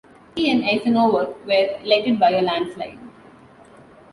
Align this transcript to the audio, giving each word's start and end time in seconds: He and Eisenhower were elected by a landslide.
He 0.35 0.49
and 0.49 0.63
Eisenhower 0.65 1.35
were 1.45 1.77
elected 1.83 2.19
by 2.19 2.31
a 2.31 2.41
landslide. 2.41 2.97